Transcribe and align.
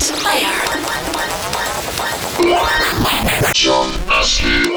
Player. 0.00 0.48
John 3.52 3.92
Ashley. 4.08 4.69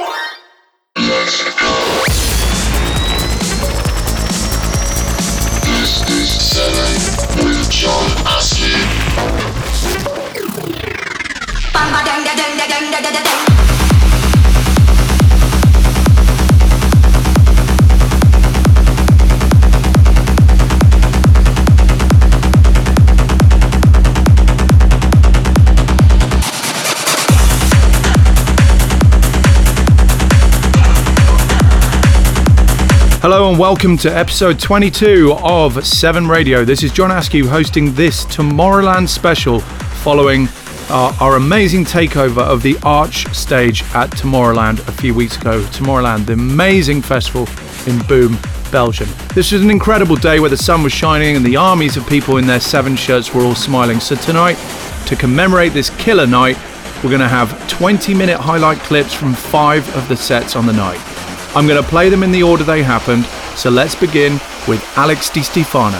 Hello 33.23 33.49
and 33.49 33.57
welcome 33.57 33.95
to 33.99 34.13
episode 34.13 34.59
22 34.59 35.37
of 35.43 35.87
7 35.87 36.27
Radio. 36.27 36.65
This 36.65 36.83
is 36.83 36.91
John 36.91 37.09
Askew 37.09 37.47
hosting 37.47 37.93
this 37.93 38.25
Tomorrowland 38.25 39.07
special 39.07 39.61
following 39.61 40.49
our, 40.89 41.15
our 41.21 41.35
amazing 41.37 41.85
takeover 41.85 42.41
of 42.41 42.61
the 42.61 42.75
Arch 42.83 43.33
stage 43.33 43.81
at 43.95 44.11
Tomorrowland 44.11 44.85
a 44.89 44.91
few 44.91 45.13
weeks 45.13 45.37
ago. 45.37 45.61
Tomorrowland, 45.67 46.25
the 46.25 46.33
amazing 46.33 47.01
festival 47.01 47.47
in 47.89 47.97
Boom, 48.07 48.37
Belgium. 48.73 49.07
This 49.33 49.53
was 49.53 49.61
an 49.61 49.71
incredible 49.71 50.17
day 50.17 50.41
where 50.41 50.49
the 50.49 50.57
sun 50.57 50.83
was 50.83 50.91
shining 50.91 51.37
and 51.37 51.45
the 51.45 51.55
armies 51.55 51.95
of 51.95 52.05
people 52.05 52.39
in 52.39 52.45
their 52.45 52.59
7 52.59 52.93
shirts 52.97 53.33
were 53.33 53.43
all 53.43 53.55
smiling. 53.55 54.01
So 54.01 54.15
tonight, 54.15 54.57
to 55.05 55.15
commemorate 55.15 55.71
this 55.71 55.91
killer 55.91 56.27
night, 56.27 56.57
we're 57.01 57.09
going 57.09 57.21
to 57.21 57.29
have 57.29 57.69
20 57.69 58.13
minute 58.15 58.37
highlight 58.37 58.79
clips 58.79 59.13
from 59.13 59.33
five 59.33 59.87
of 59.95 60.09
the 60.09 60.17
sets 60.17 60.57
on 60.57 60.65
the 60.65 60.73
night. 60.73 61.12
I'm 61.55 61.67
going 61.67 61.81
to 61.81 61.87
play 61.87 62.09
them 62.09 62.23
in 62.23 62.31
the 62.31 62.41
order 62.41 62.63
they 62.63 62.81
happened, 62.81 63.25
so 63.55 63.69
let's 63.69 63.93
begin 63.93 64.33
with 64.67 64.83
Alex 64.97 65.29
Di 65.29 65.43
Stefano. 65.43 65.99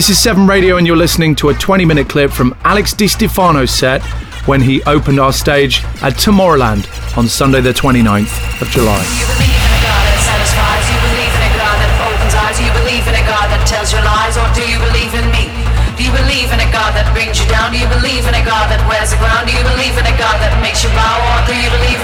This 0.00 0.08
is 0.08 0.18
7 0.24 0.48
Radio, 0.48 0.80
and 0.80 0.86
you're 0.88 0.96
listening 0.96 1.36
to 1.44 1.52
a 1.52 1.54
20 1.60 1.84
minute 1.84 2.08
clip 2.08 2.32
from 2.32 2.56
Alex 2.64 2.96
Di 2.96 3.04
Stefano's 3.04 3.68
set 3.68 4.00
when 4.48 4.64
he 4.64 4.80
opened 4.88 5.20
our 5.20 5.28
stage 5.28 5.84
at 6.00 6.16
Tomorrowland 6.16 6.88
on 7.20 7.28
Sunday, 7.28 7.60
the 7.60 7.76
29th 7.76 8.32
of 8.64 8.72
July. 8.72 8.96
You 8.96 9.28
believe 9.28 9.60
in 9.60 9.72
a 9.76 9.80
God 9.84 10.00
that 10.08 10.20
satisfies, 10.24 10.84
you 10.88 10.96
believe 11.04 11.28
in 11.36 11.44
a 11.44 11.52
God 11.52 11.76
that 11.84 11.92
opens 12.00 12.32
eyes, 12.32 12.56
you 12.64 12.72
believe 12.80 13.04
in 13.12 13.12
a 13.12 13.24
God 13.28 13.52
that 13.52 13.60
tells 13.68 13.92
you 13.92 14.00
lies, 14.00 14.40
or 14.40 14.48
do 14.56 14.64
you 14.64 14.80
believe 14.80 15.12
in 15.12 15.26
me? 15.36 15.52
Do 16.00 16.08
you 16.08 16.12
believe 16.16 16.48
in 16.48 16.64
a 16.64 16.70
God 16.72 16.96
that 16.96 17.04
brings 17.12 17.36
you 17.36 17.44
down? 17.52 17.68
Do 17.68 17.76
you 17.76 17.90
believe 18.00 18.24
in 18.24 18.32
a 18.32 18.40
God 18.40 18.72
that 18.72 18.80
wears 18.88 19.12
the 19.12 19.20
ground? 19.20 19.52
Do 19.52 19.52
you 19.52 19.64
believe 19.68 20.00
in 20.00 20.08
a 20.08 20.16
God 20.16 20.40
that 20.40 20.56
makes 20.64 20.80
you 20.80 20.88
bow, 20.96 21.20
or 21.28 21.44
do 21.44 21.52
you 21.52 21.68
believe 21.68 21.99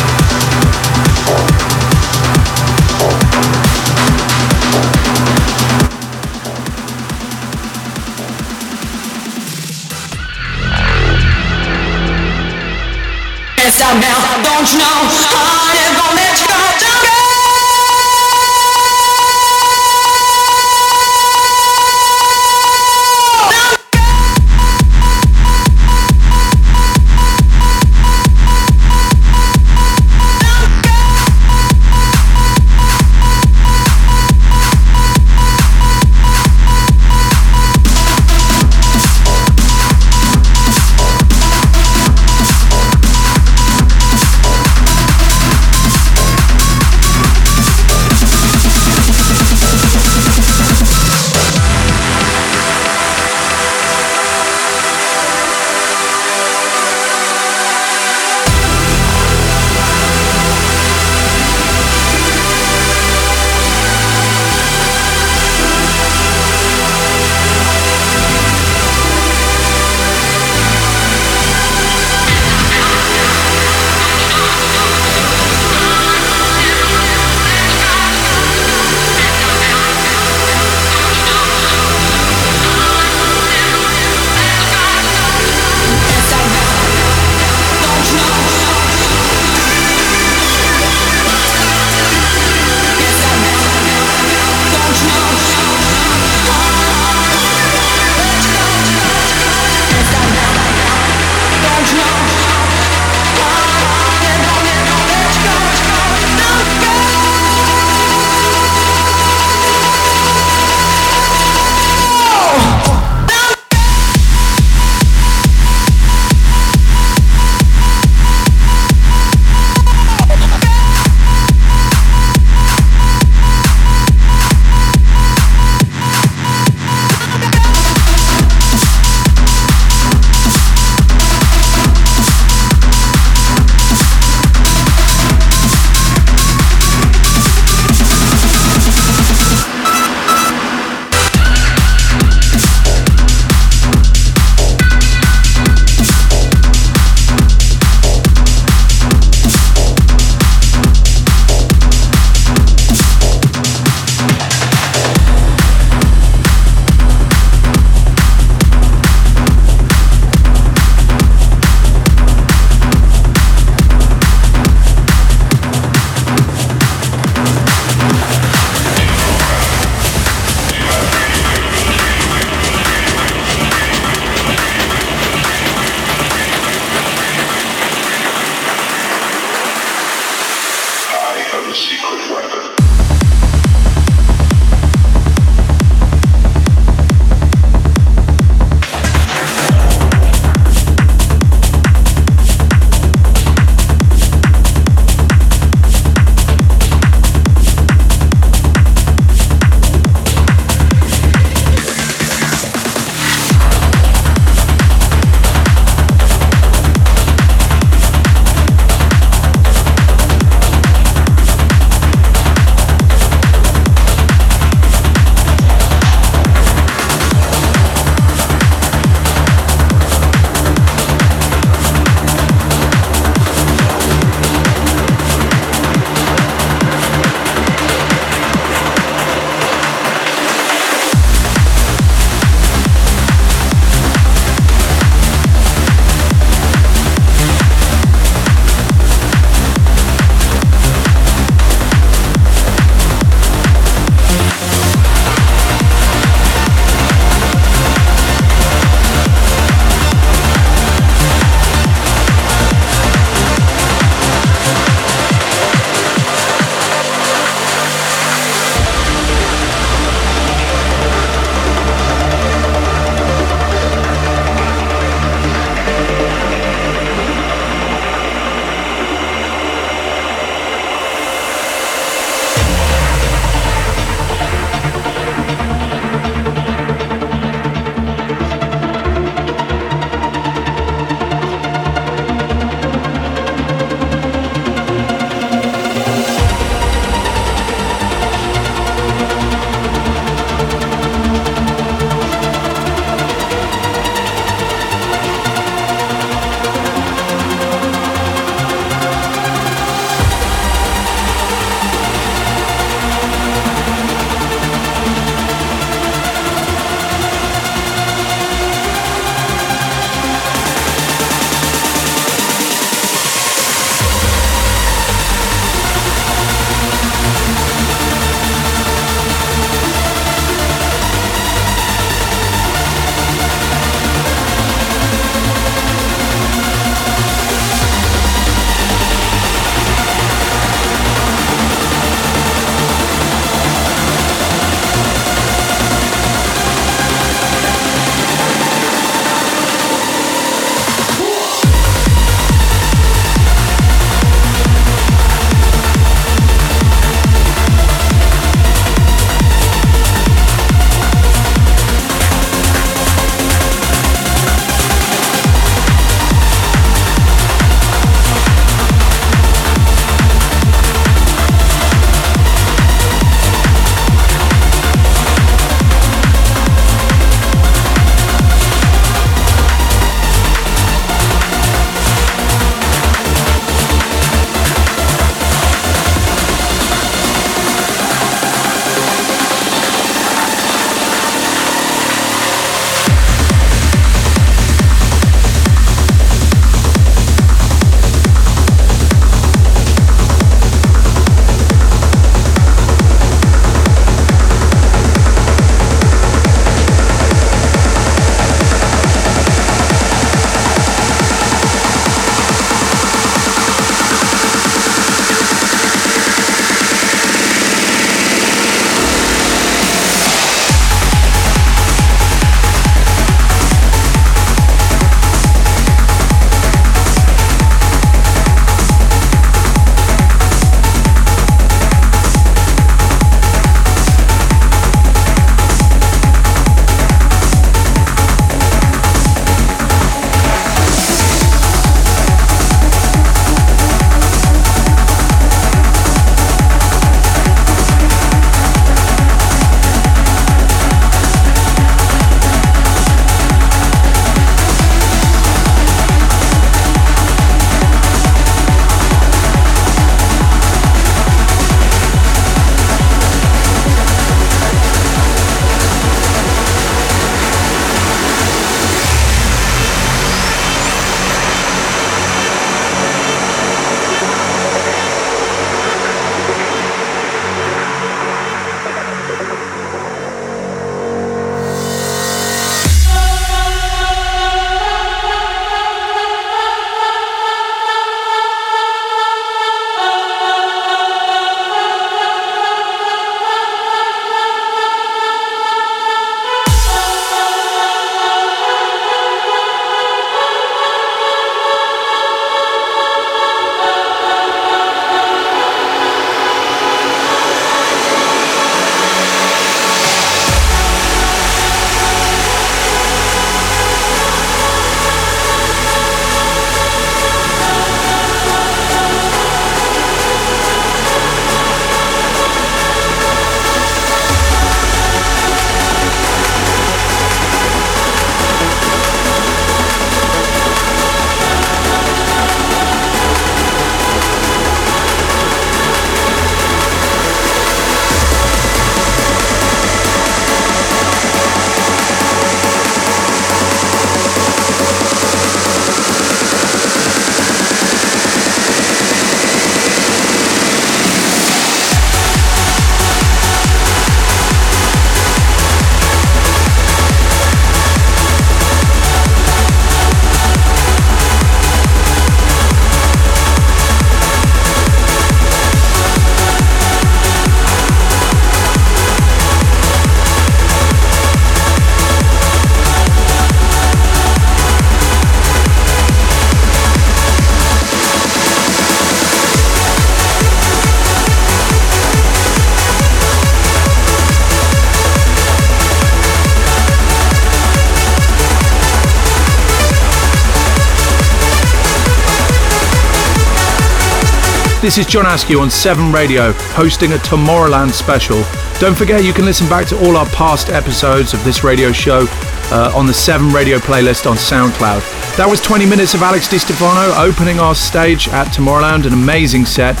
This 584.80 584.96
is 584.96 585.04
John 585.04 585.26
Askew 585.26 585.60
on 585.60 585.68
7 585.68 586.10
Radio, 586.10 586.52
hosting 586.72 587.12
a 587.12 587.16
Tomorrowland 587.16 587.90
special. 587.90 588.42
Don't 588.78 588.96
forget 588.96 589.22
you 589.22 589.34
can 589.34 589.44
listen 589.44 589.68
back 589.68 589.86
to 589.88 590.06
all 590.06 590.16
our 590.16 590.24
past 590.30 590.70
episodes 590.70 591.34
of 591.34 591.44
this 591.44 591.62
radio 591.62 591.92
show 591.92 592.24
uh, 592.72 592.90
on 592.96 593.06
the 593.06 593.12
7 593.12 593.52
Radio 593.52 593.76
playlist 593.76 594.24
on 594.28 594.38
SoundCloud. 594.38 595.36
That 595.36 595.46
was 595.46 595.60
20 595.60 595.84
minutes 595.84 596.14
of 596.14 596.22
Alex 596.22 596.48
Di 596.48 596.56
Stefano 596.56 597.14
opening 597.20 597.60
our 597.60 597.74
stage 597.74 598.28
at 598.28 598.46
Tomorrowland, 598.54 599.04
an 599.06 599.12
amazing 599.12 599.66
set. 599.66 600.00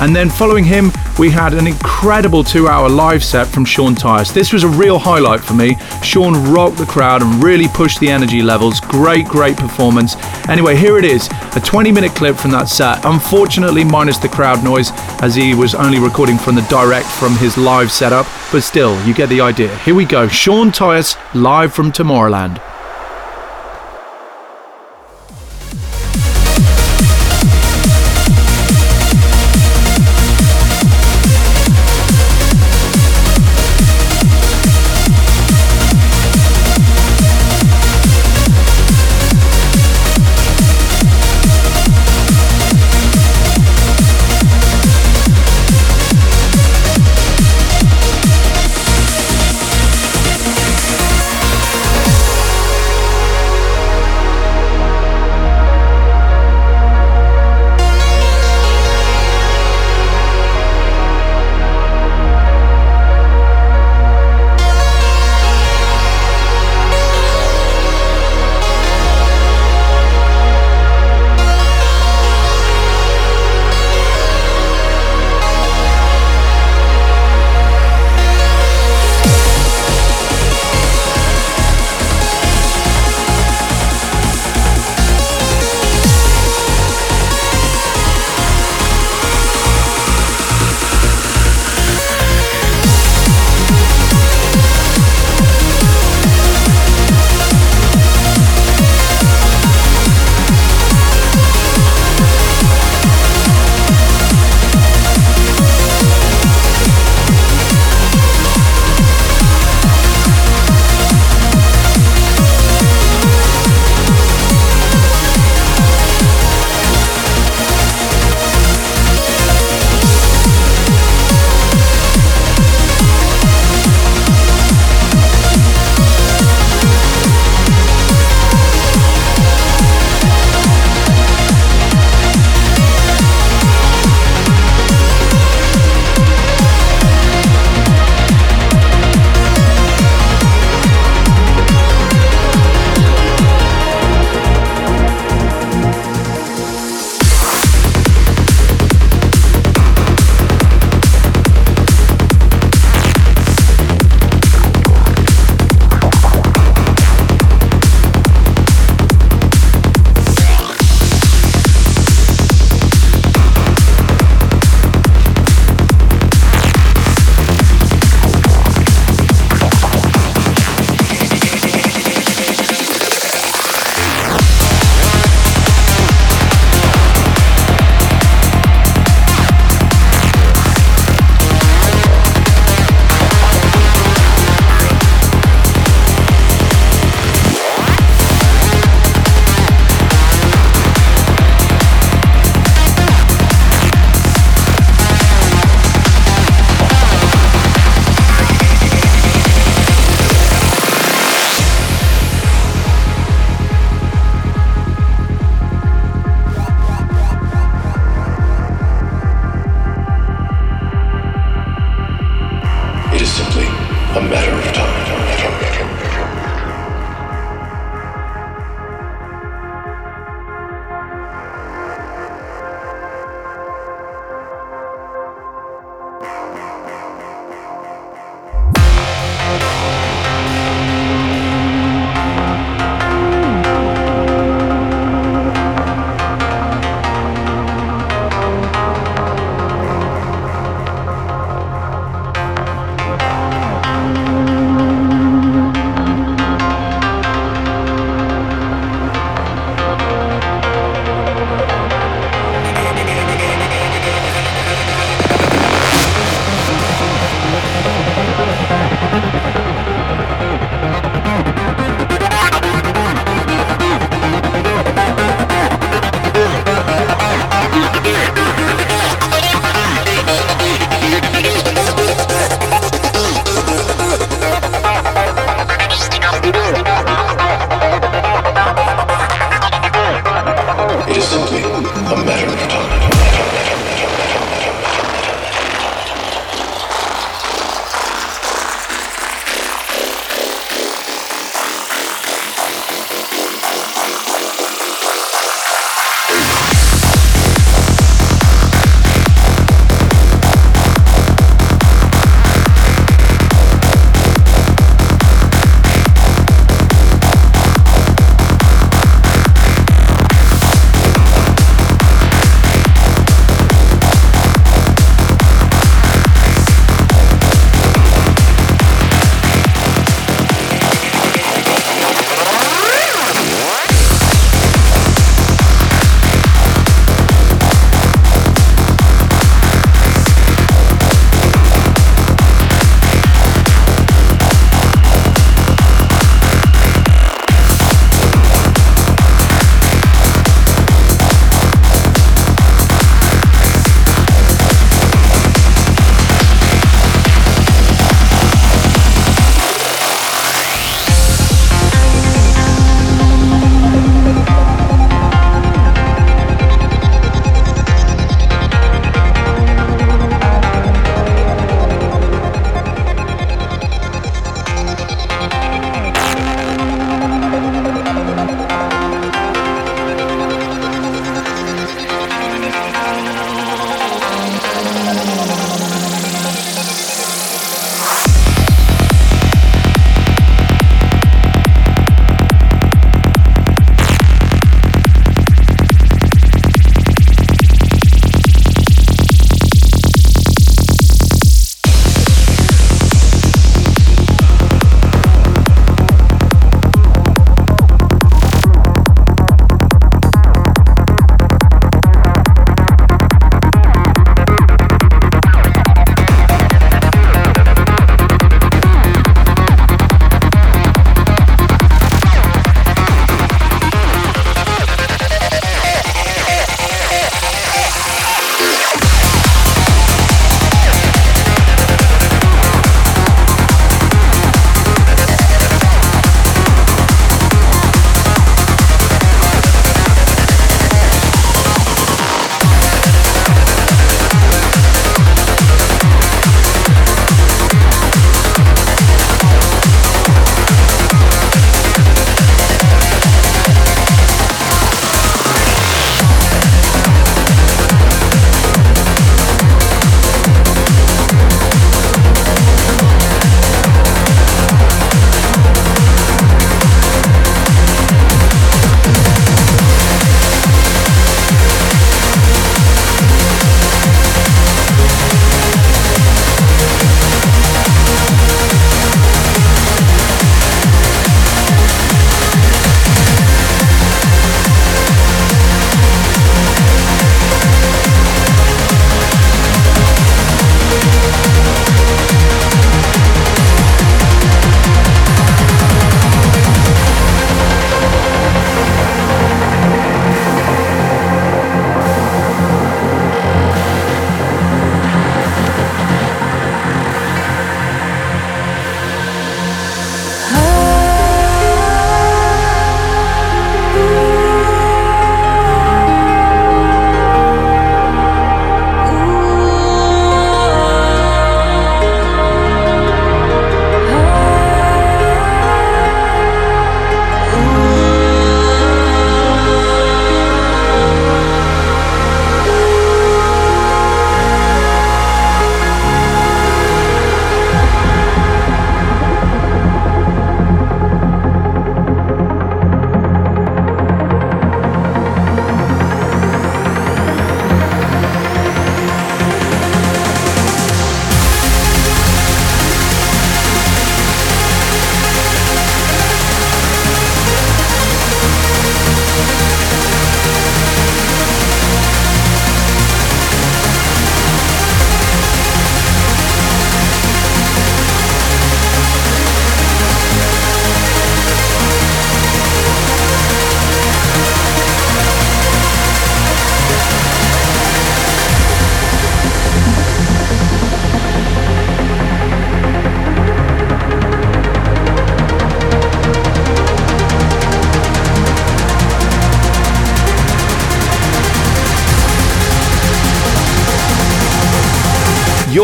And 0.00 0.14
then 0.14 0.28
following 0.28 0.64
him, 0.64 0.90
we 1.18 1.30
had 1.30 1.54
an 1.54 1.66
incredible 1.66 2.44
two 2.44 2.68
hour 2.68 2.88
live 2.88 3.24
set 3.24 3.46
from 3.46 3.64
Sean 3.64 3.94
Tyas. 3.94 4.32
This 4.34 4.52
was 4.52 4.64
a 4.64 4.68
real 4.68 4.98
highlight 4.98 5.40
for 5.40 5.54
me. 5.54 5.76
Sean 6.02 6.52
rocked 6.52 6.76
the 6.76 6.86
crowd 6.86 7.22
and 7.22 7.42
really 7.42 7.68
pushed 7.68 8.00
the 8.00 8.08
energy 8.08 8.42
levels. 8.42 8.80
Great, 8.80 9.26
great 9.26 9.56
performance. 9.56 10.16
Anyway, 10.48 10.76
here 10.76 10.98
it 10.98 11.04
is 11.04 11.28
a 11.54 11.60
20 11.60 11.90
minute 11.90 12.14
clip 12.14 12.36
from 12.36 12.50
that 12.50 12.68
set. 12.68 13.04
Unfortunately, 13.04 13.84
minus 13.84 14.18
the 14.18 14.28
crowd 14.28 14.62
noise, 14.62 14.90
as 15.22 15.34
he 15.34 15.54
was 15.54 15.74
only 15.74 15.98
recording 15.98 16.36
from 16.36 16.54
the 16.54 16.62
direct 16.62 17.06
from 17.06 17.34
his 17.36 17.56
live 17.56 17.90
setup. 17.90 18.26
But 18.52 18.62
still, 18.62 19.02
you 19.06 19.14
get 19.14 19.28
the 19.28 19.40
idea. 19.40 19.74
Here 19.78 19.94
we 19.94 20.04
go 20.04 20.28
Sean 20.28 20.70
Tyas 20.70 21.16
live 21.34 21.72
from 21.72 21.92
Tomorrowland. 21.92 22.65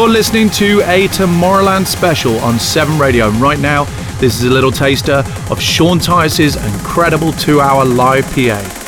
You're 0.03 0.11
listening 0.11 0.51
to 0.51 0.81
a 0.81 1.07
Tomorrowland 1.07 1.87
special 1.87 2.37
on 2.39 2.59
7 2.59 2.99
Radio. 2.99 3.29
And 3.29 3.41
right 3.41 3.61
now, 3.61 3.85
this 4.19 4.35
is 4.35 4.43
a 4.43 4.51
little 4.51 4.73
taster 4.73 5.23
of 5.49 5.63
Sean 5.63 6.01
Tyas's 6.01 6.57
incredible 6.57 7.31
two 7.31 7.61
hour 7.61 7.85
live 7.85 8.25
PA. 8.35 8.82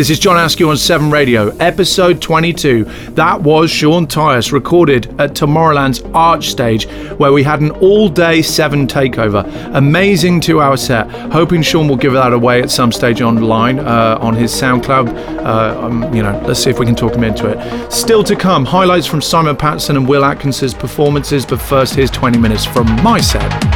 This 0.00 0.08
is 0.08 0.18
John 0.18 0.38
Askew 0.38 0.70
on 0.70 0.78
7 0.78 1.10
Radio, 1.10 1.48
episode 1.58 2.22
22. 2.22 2.84
That 3.10 3.42
was 3.42 3.70
Sean 3.70 4.06
Tyas, 4.06 4.50
recorded 4.50 5.14
at 5.20 5.34
Tomorrowland's 5.34 6.00
Arch 6.14 6.48
stage, 6.48 6.86
where 7.18 7.34
we 7.34 7.42
had 7.42 7.60
an 7.60 7.70
all 7.82 8.08
day 8.08 8.40
7 8.40 8.86
takeover. 8.86 9.44
Amazing 9.74 10.40
two 10.40 10.58
hour 10.58 10.78
set. 10.78 11.06
Hoping 11.32 11.60
Sean 11.60 11.86
will 11.86 11.98
give 11.98 12.14
that 12.14 12.32
away 12.32 12.62
at 12.62 12.70
some 12.70 12.92
stage 12.92 13.20
online 13.20 13.78
uh, 13.78 14.16
on 14.22 14.34
his 14.34 14.50
SoundCloud. 14.52 15.44
Uh, 15.44 15.84
um, 15.84 16.14
you 16.14 16.22
know, 16.22 16.42
let's 16.46 16.64
see 16.64 16.70
if 16.70 16.78
we 16.78 16.86
can 16.86 16.96
talk 16.96 17.12
him 17.12 17.22
into 17.22 17.48
it. 17.48 17.92
Still 17.92 18.24
to 18.24 18.34
come, 18.34 18.64
highlights 18.64 19.06
from 19.06 19.20
Simon 19.20 19.54
Patterson 19.54 19.98
and 19.98 20.08
Will 20.08 20.24
Atkinson's 20.24 20.72
performances, 20.72 21.44
but 21.44 21.60
first, 21.60 21.94
here's 21.94 22.10
20 22.10 22.38
minutes 22.38 22.64
from 22.64 22.86
my 23.02 23.20
set. 23.20 23.69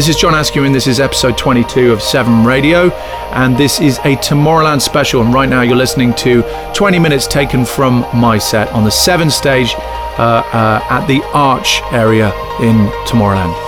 This 0.00 0.08
is 0.08 0.16
John 0.16 0.34
Askew, 0.34 0.64
and 0.64 0.74
this 0.74 0.86
is 0.86 0.98
episode 0.98 1.36
22 1.36 1.92
of 1.92 2.00
7 2.00 2.42
Radio. 2.42 2.90
And 3.32 3.54
this 3.54 3.82
is 3.82 3.98
a 3.98 4.16
Tomorrowland 4.16 4.80
special. 4.80 5.20
And 5.20 5.34
right 5.34 5.46
now, 5.46 5.60
you're 5.60 5.76
listening 5.76 6.14
to 6.14 6.42
20 6.72 6.98
minutes 6.98 7.26
taken 7.26 7.66
from 7.66 8.06
my 8.14 8.38
set 8.38 8.68
on 8.68 8.84
the 8.84 8.90
7 8.90 9.28
stage 9.28 9.74
uh, 9.76 10.42
uh, 10.54 10.80
at 10.88 11.06
the 11.06 11.20
Arch 11.34 11.82
area 11.92 12.28
in 12.62 12.86
Tomorrowland. 13.04 13.59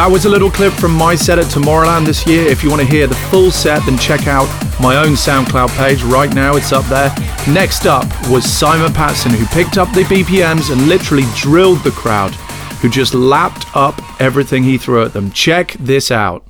That 0.00 0.10
was 0.10 0.24
a 0.24 0.30
little 0.30 0.50
clip 0.50 0.72
from 0.72 0.92
my 0.92 1.14
set 1.14 1.38
at 1.38 1.44
Tomorrowland 1.44 2.06
this 2.06 2.26
year. 2.26 2.46
If 2.46 2.64
you 2.64 2.70
want 2.70 2.80
to 2.80 2.88
hear 2.88 3.06
the 3.06 3.14
full 3.14 3.50
set, 3.50 3.84
then 3.84 3.98
check 3.98 4.28
out 4.28 4.48
my 4.80 4.96
own 4.96 5.12
SoundCloud 5.12 5.76
page. 5.76 6.02
Right 6.02 6.34
now, 6.34 6.56
it's 6.56 6.72
up 6.72 6.86
there. 6.86 7.14
Next 7.46 7.84
up 7.84 8.06
was 8.30 8.50
Simon 8.50 8.94
Patterson, 8.94 9.32
who 9.32 9.44
picked 9.48 9.76
up 9.76 9.92
the 9.92 10.04
BPMs 10.04 10.72
and 10.72 10.88
literally 10.88 11.24
drilled 11.36 11.84
the 11.84 11.90
crowd, 11.90 12.34
who 12.80 12.88
just 12.88 13.12
lapped 13.12 13.66
up 13.76 13.94
everything 14.22 14.62
he 14.62 14.78
threw 14.78 15.04
at 15.04 15.12
them. 15.12 15.30
Check 15.32 15.72
this 15.72 16.10
out. 16.10 16.46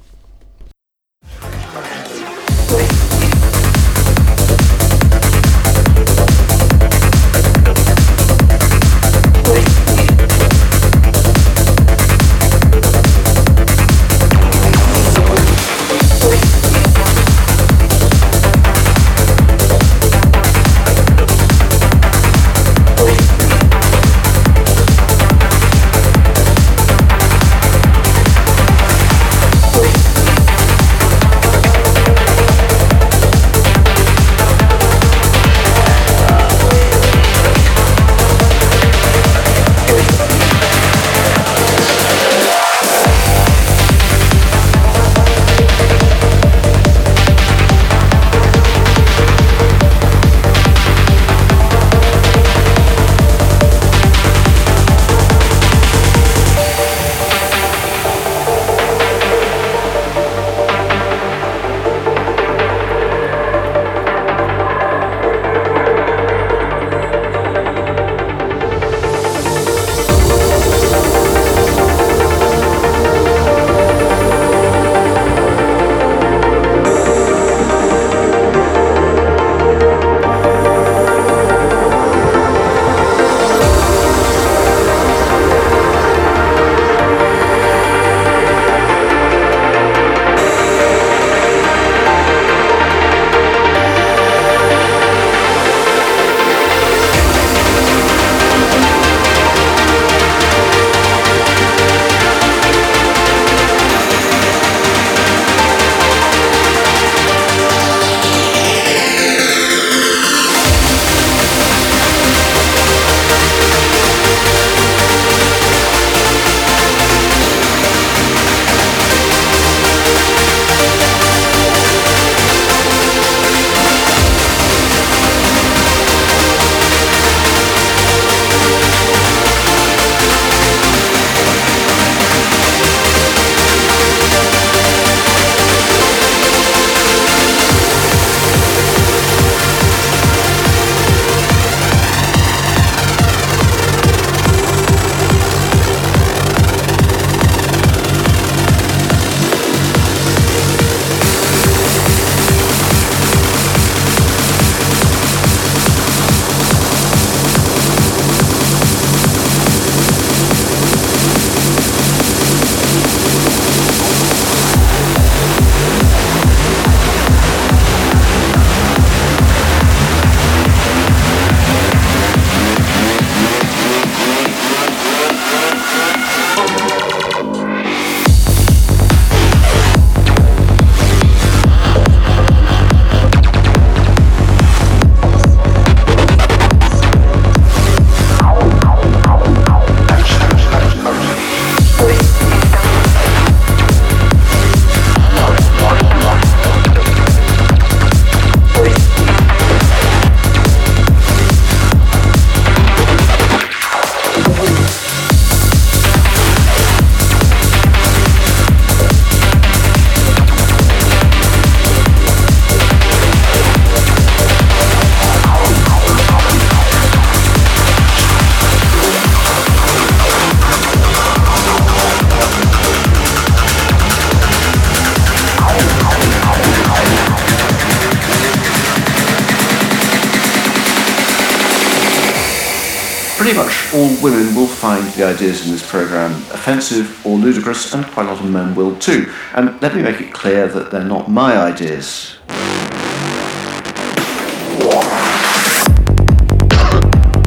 Find 235.00 235.14
the 235.14 235.24
ideas 235.24 235.64
in 235.64 235.72
this 235.72 235.88
programme 235.88 236.32
offensive 236.52 237.24
or 237.24 237.36
ludicrous, 237.36 237.94
and 237.94 238.04
quite 238.06 238.26
a 238.26 238.30
lot 238.30 238.40
of 238.40 238.50
men 238.50 238.74
will 238.74 238.96
too. 238.98 239.32
And 239.54 239.80
let 239.80 239.94
me 239.94 240.02
make 240.02 240.20
it 240.20 240.32
clear 240.32 240.68
that 240.68 240.90
they're 240.90 241.04
not 241.04 241.30
my 241.30 241.56
ideas. 241.56 242.36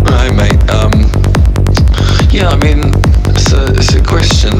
Hi, 0.09 0.31
mate. 0.31 0.69
Um, 0.71 0.93
yeah, 2.31 2.49
I 2.49 2.57
mean, 2.57 2.91
it's 3.29 3.51
a, 3.51 3.67
it's 3.75 3.93
a 3.93 4.03
question. 4.03 4.53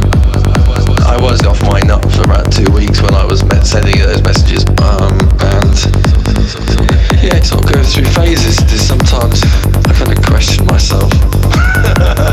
I 1.05 1.17
was 1.19 1.43
off 1.45 1.61
my 1.63 1.79
nut 1.81 2.03
for 2.11 2.23
about 2.23 2.51
two 2.51 2.71
weeks 2.73 3.01
when 3.01 3.15
I 3.15 3.25
was 3.25 3.39
sending 3.67 3.97
those 3.99 4.21
messages, 4.21 4.65
um, 4.81 5.17
and 5.41 5.75
yeah, 7.23 7.37
it 7.37 7.45
sort 7.45 7.65
of 7.65 7.73
goes 7.73 7.95
through 7.95 8.05
phases. 8.05 8.57
Sometimes 8.85 9.41
I 9.43 9.93
kind 9.93 10.17
of 10.17 10.25
question 10.25 10.65
myself. 10.67 11.11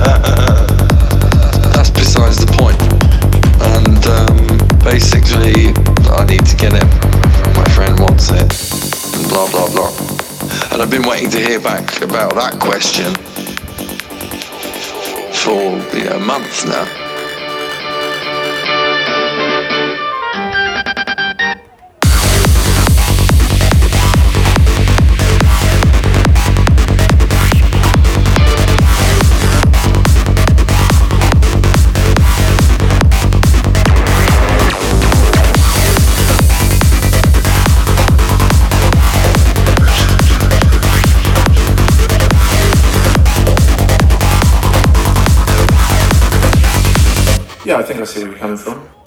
basically, 4.90 5.72
I 6.10 6.24
need 6.26 6.44
to 6.46 6.56
get 6.56 6.72
it. 6.74 6.84
My 7.56 7.68
friend 7.76 7.98
wants 8.00 8.30
it, 8.30 8.50
and 9.14 9.28
blah 9.28 9.48
blah 9.50 9.70
blah. 9.70 9.92
And 10.72 10.82
I've 10.82 10.90
been 10.90 11.06
waiting 11.08 11.30
to 11.30 11.38
hear 11.38 11.60
back 11.60 12.02
about 12.02 12.34
that 12.34 12.58
question 12.58 13.14
for 15.32 15.96
you 15.96 16.04
know, 16.10 16.18
months 16.18 16.64
now. 16.64 17.09
I 47.80 47.82
think 47.82 47.98
I 47.98 48.04
see 48.04 48.20
where 48.20 48.32
you're 48.32 48.38
coming 48.38 48.58
from. 48.58 48.99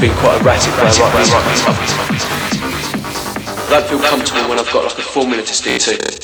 Been 0.00 0.16
quite 0.16 0.40
erratic 0.40 0.72
when 0.78 0.86
I 0.86 0.92
write 0.96 1.14
these. 1.18 1.30
I 3.58 3.68
don't 3.68 3.86
feel 3.86 4.00
comfortable 4.00 4.48
when 4.48 4.58
I've 4.58 4.72
got 4.72 4.84
like 4.84 4.96
a 4.96 5.02
formula 5.02 5.42
to 5.42 5.52
stick 5.52 5.78
to. 5.82 6.19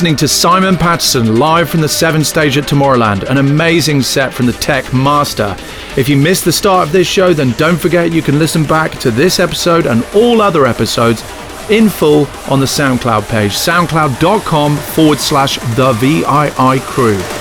Listening 0.00 0.16
to 0.16 0.26
Simon 0.26 0.78
Patterson 0.78 1.36
live 1.36 1.68
from 1.68 1.82
the 1.82 1.88
Seven 1.88 2.24
Stage 2.24 2.56
at 2.56 2.64
Tomorrowland, 2.64 3.24
an 3.24 3.36
amazing 3.36 4.00
set 4.00 4.32
from 4.32 4.46
the 4.46 4.52
Tech 4.54 4.94
Master. 4.94 5.54
If 5.94 6.08
you 6.08 6.16
missed 6.16 6.46
the 6.46 6.52
start 6.52 6.86
of 6.86 6.92
this 6.92 7.06
show, 7.06 7.34
then 7.34 7.50
don't 7.58 7.76
forget 7.76 8.10
you 8.10 8.22
can 8.22 8.38
listen 8.38 8.64
back 8.64 8.92
to 8.92 9.10
this 9.10 9.38
episode 9.38 9.84
and 9.84 10.02
all 10.14 10.40
other 10.40 10.64
episodes 10.64 11.20
in 11.68 11.90
full 11.90 12.26
on 12.48 12.60
the 12.60 12.66
SoundCloud 12.66 13.28
page, 13.28 13.52
soundcloud.com 13.52 14.78
forward 14.78 15.18
slash 15.18 15.58
the 15.76 15.92
VII 15.92 16.80
crew. 16.86 17.39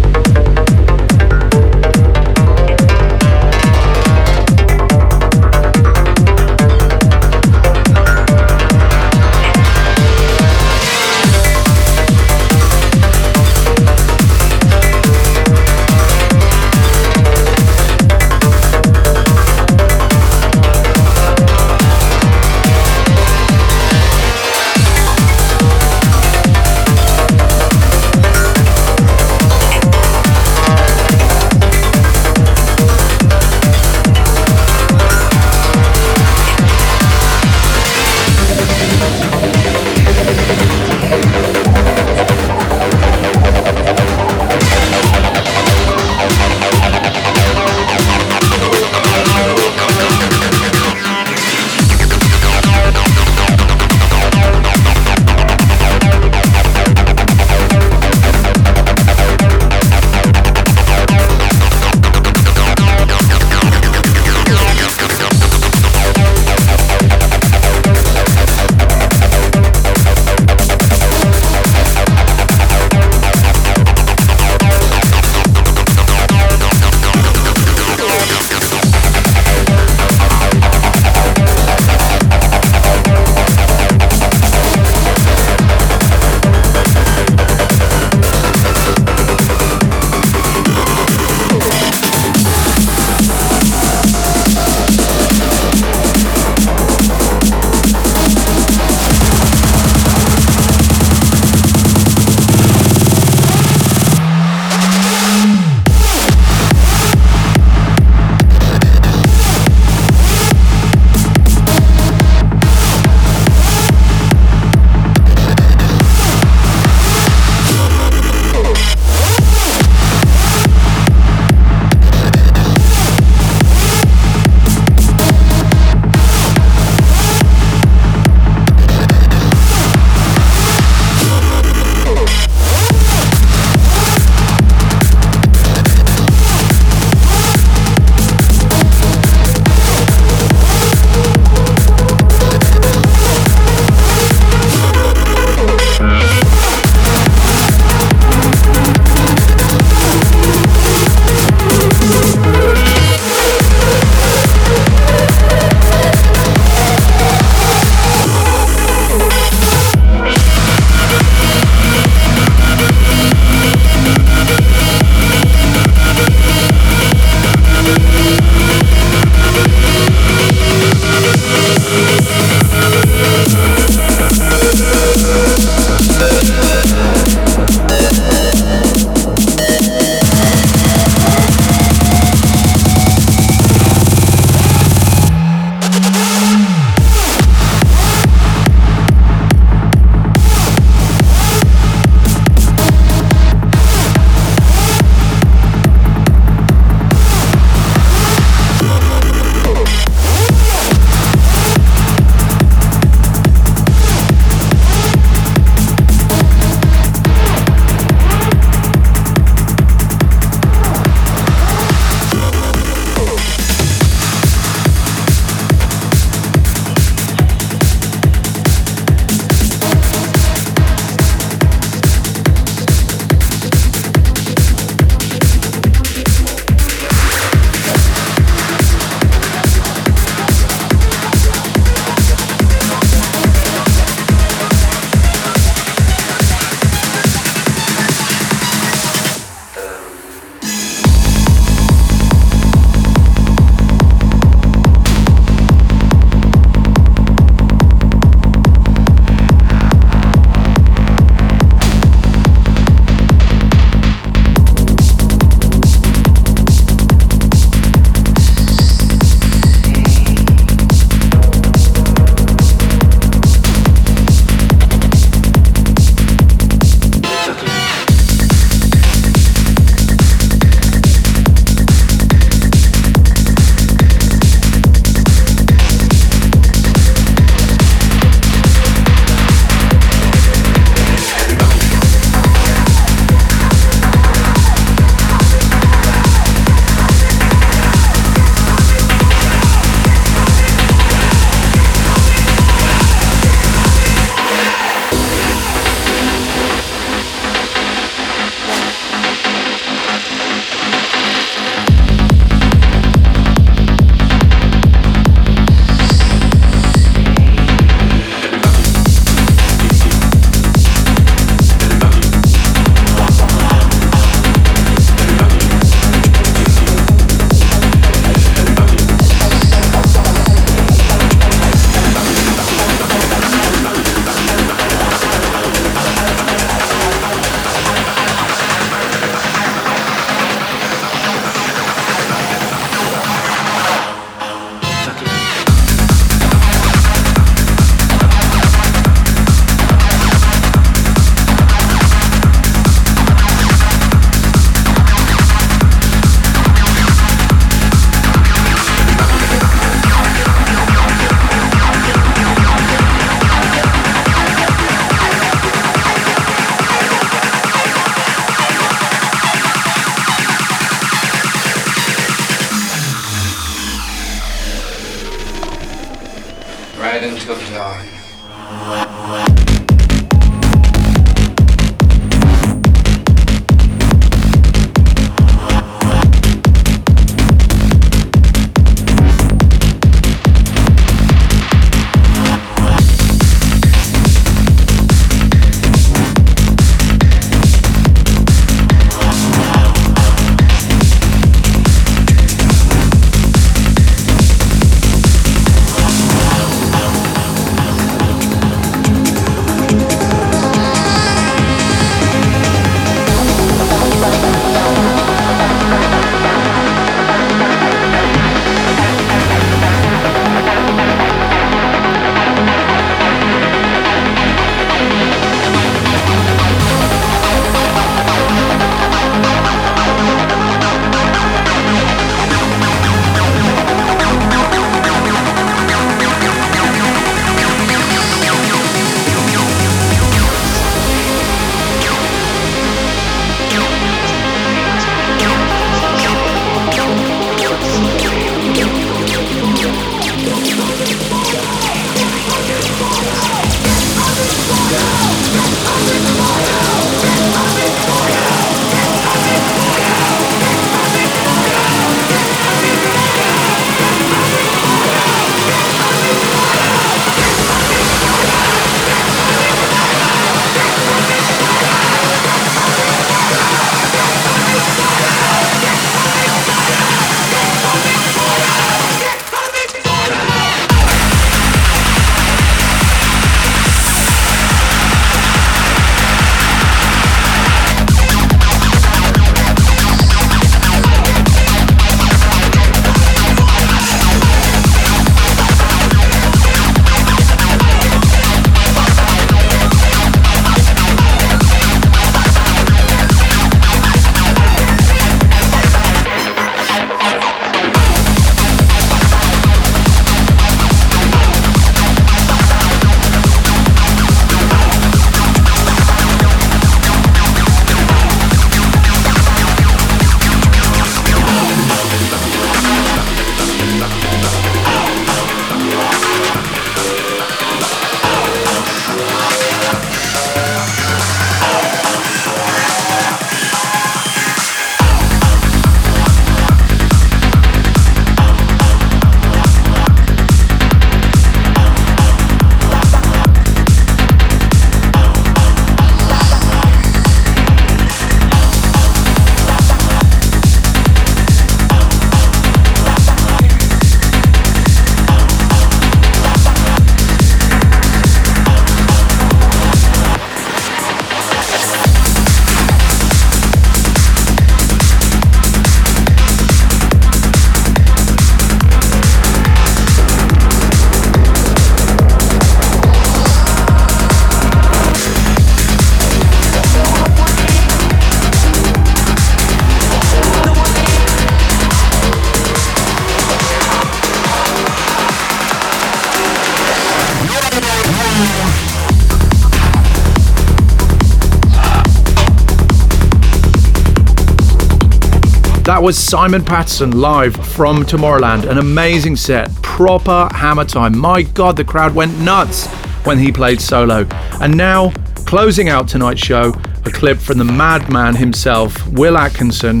That 586.00 586.06
was 586.06 586.16
Simon 586.16 586.64
Patterson 586.64 587.20
live 587.20 587.54
from 587.54 588.04
Tomorrowland. 588.04 588.66
An 588.66 588.78
amazing 588.78 589.36
set, 589.36 589.70
proper 589.82 590.48
hammer 590.50 590.86
time. 590.86 591.18
My 591.18 591.42
God, 591.42 591.76
the 591.76 591.84
crowd 591.84 592.14
went 592.14 592.38
nuts 592.38 592.86
when 593.26 593.38
he 593.38 593.52
played 593.52 593.82
solo. 593.82 594.26
And 594.62 594.74
now, 594.74 595.10
closing 595.44 595.90
out 595.90 596.08
tonight's 596.08 596.40
show, 596.40 596.72
a 597.04 597.10
clip 597.10 597.36
from 597.36 597.58
the 597.58 597.66
madman 597.66 598.34
himself, 598.34 599.06
Will 599.08 599.36
Atkinson, 599.36 600.00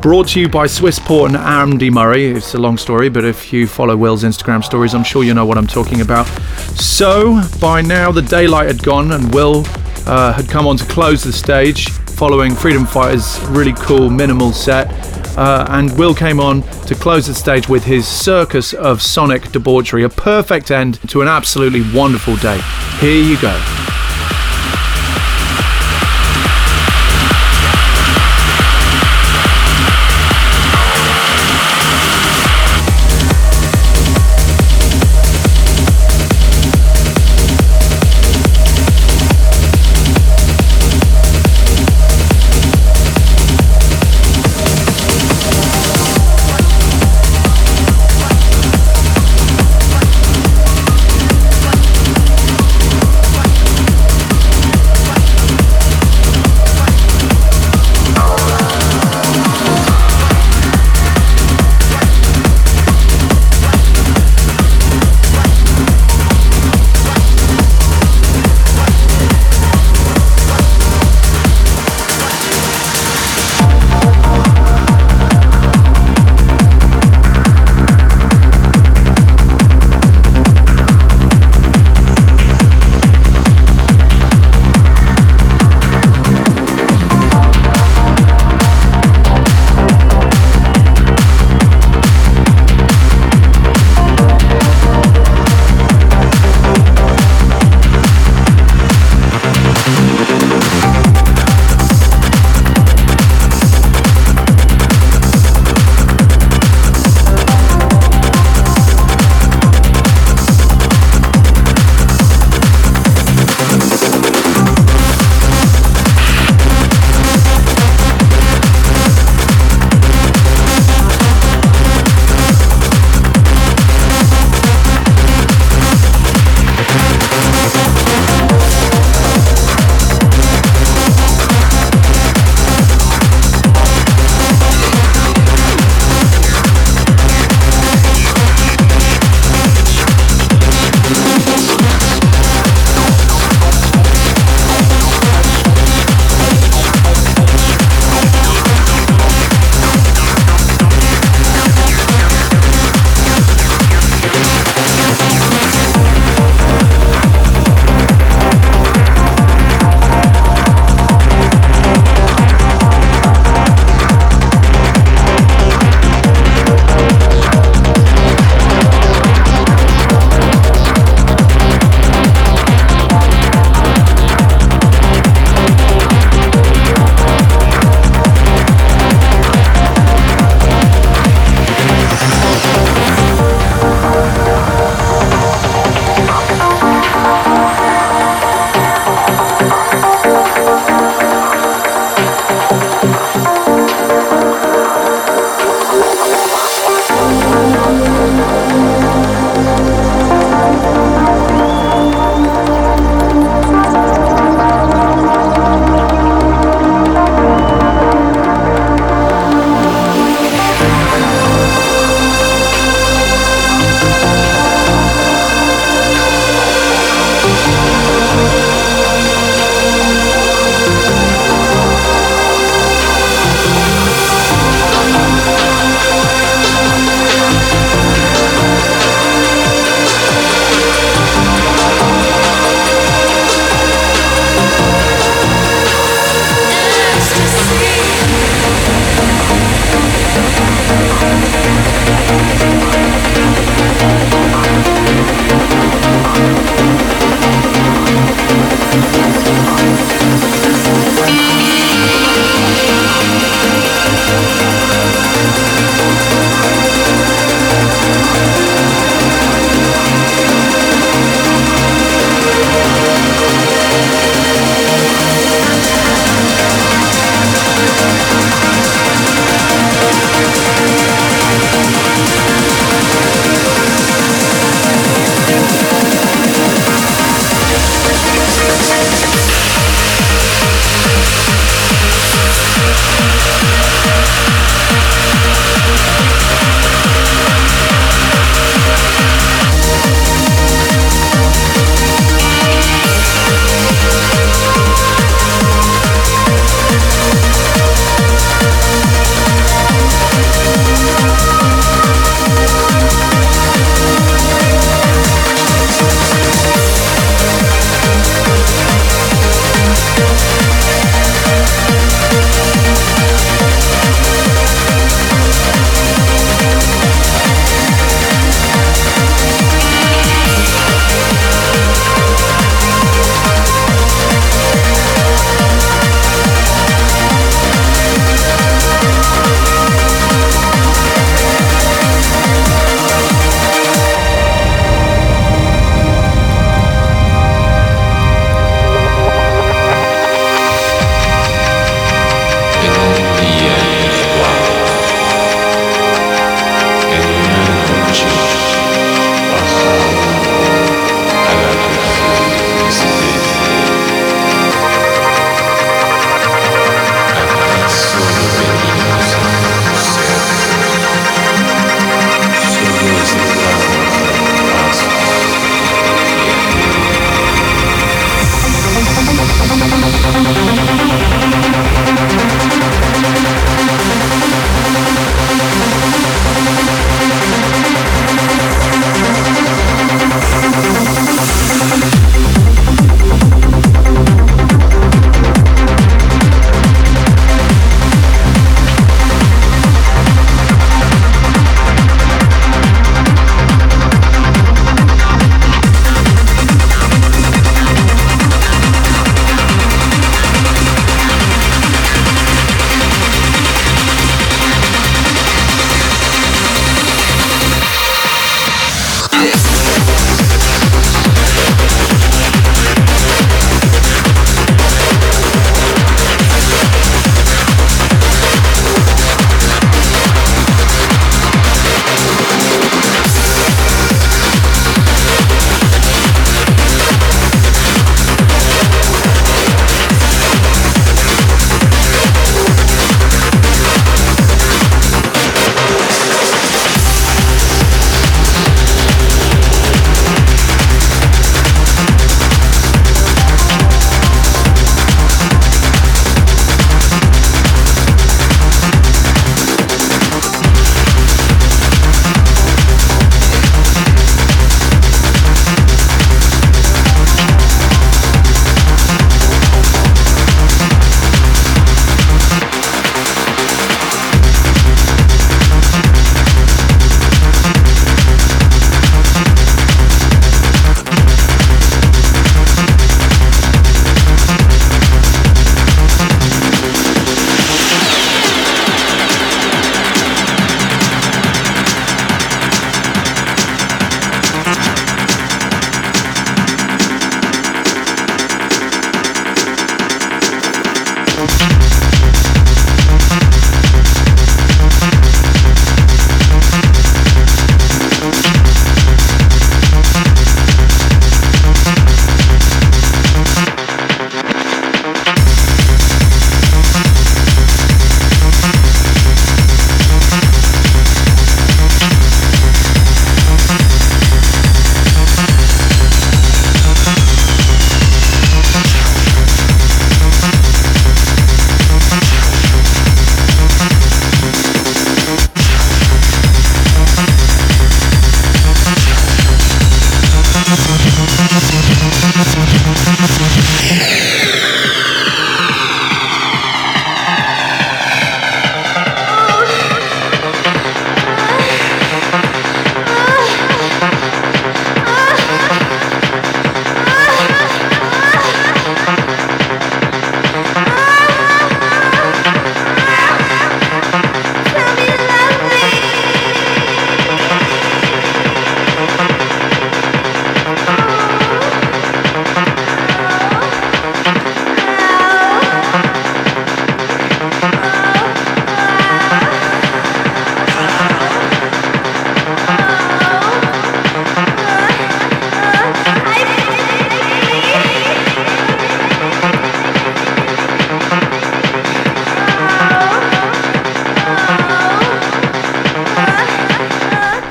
brought 0.00 0.26
to 0.30 0.40
you 0.40 0.48
by 0.48 0.66
Swissport 0.66 1.28
and 1.28 1.36
Andy 1.36 1.88
Murray. 1.88 2.32
It's 2.32 2.54
a 2.54 2.58
long 2.58 2.76
story, 2.76 3.08
but 3.08 3.24
if 3.24 3.52
you 3.52 3.68
follow 3.68 3.96
Will's 3.96 4.24
Instagram 4.24 4.64
stories, 4.64 4.92
I'm 4.92 5.04
sure 5.04 5.22
you 5.22 5.34
know 5.34 5.46
what 5.46 5.56
I'm 5.56 5.68
talking 5.68 6.00
about. 6.00 6.26
So, 6.74 7.40
by 7.60 7.80
now, 7.80 8.10
the 8.10 8.22
daylight 8.22 8.66
had 8.66 8.82
gone, 8.82 9.12
and 9.12 9.32
Will 9.32 9.62
uh, 10.04 10.32
had 10.32 10.48
come 10.48 10.66
on 10.66 10.76
to 10.78 10.84
close 10.86 11.22
the 11.22 11.32
stage 11.32 11.90
following 11.90 12.56
Freedom 12.56 12.84
Fighter's 12.84 13.38
really 13.50 13.74
cool 13.74 14.10
minimal 14.10 14.52
set. 14.52 15.17
Uh, 15.38 15.64
and 15.68 15.96
Will 15.96 16.16
came 16.16 16.40
on 16.40 16.62
to 16.86 16.96
close 16.96 17.28
the 17.28 17.34
stage 17.34 17.68
with 17.68 17.84
his 17.84 18.08
circus 18.08 18.72
of 18.72 19.00
sonic 19.00 19.52
debauchery, 19.52 20.02
a 20.02 20.08
perfect 20.08 20.72
end 20.72 20.98
to 21.10 21.22
an 21.22 21.28
absolutely 21.28 21.82
wonderful 21.96 22.34
day. 22.36 22.60
Here 22.98 23.22
you 23.22 23.40
go. 23.40 23.97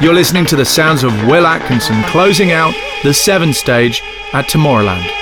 You're 0.08 0.16
listening 0.16 0.46
to 0.46 0.56
the 0.56 0.64
sounds 0.64 1.04
of 1.04 1.12
Will 1.28 1.46
Atkinson 1.46 2.02
closing 2.04 2.54
out 2.54 2.74
the 3.04 3.14
seven 3.14 3.52
stage 3.52 4.02
at 4.32 4.48
Tomorrowland. 4.48 5.17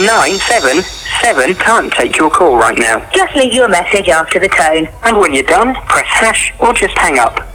Nine 0.00 0.36
seven 0.38 0.82
seven. 1.22 1.54
Can't 1.54 1.92
take 1.92 2.16
your 2.16 2.30
call 2.30 2.56
right 2.56 2.78
now. 2.78 3.08
Just 3.12 3.34
leave 3.36 3.52
your 3.52 3.68
message 3.68 4.08
after 4.08 4.38
the 4.38 4.48
tone. 4.48 4.88
And 5.04 5.18
when 5.18 5.32
you're 5.32 5.42
done, 5.44 5.74
press 5.86 6.06
hash 6.06 6.54
or 6.58 6.72
just 6.72 6.96
hang 6.98 7.18
up. 7.18 7.45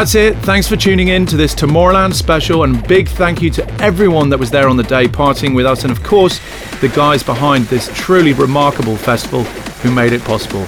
That's 0.00 0.14
it. 0.14 0.36
Thanks 0.38 0.66
for 0.66 0.76
tuning 0.76 1.08
in 1.08 1.26
to 1.26 1.36
this 1.36 1.54
Tomorrowland 1.54 2.14
special, 2.14 2.64
and 2.64 2.82
big 2.88 3.06
thank 3.06 3.42
you 3.42 3.50
to 3.50 3.70
everyone 3.82 4.30
that 4.30 4.38
was 4.38 4.50
there 4.50 4.66
on 4.66 4.78
the 4.78 4.82
day 4.82 5.06
partying 5.06 5.54
with 5.54 5.66
us, 5.66 5.82
and 5.82 5.92
of 5.92 6.02
course, 6.02 6.40
the 6.80 6.88
guys 6.88 7.22
behind 7.22 7.66
this 7.66 7.90
truly 7.92 8.32
remarkable 8.32 8.96
festival 8.96 9.44
who 9.82 9.90
made 9.90 10.14
it 10.14 10.24
possible. 10.24 10.62